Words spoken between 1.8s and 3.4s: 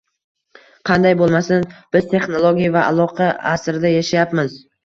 biz texnologiya va aloqa